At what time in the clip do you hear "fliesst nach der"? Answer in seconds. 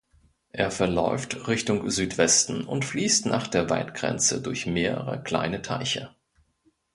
2.85-3.69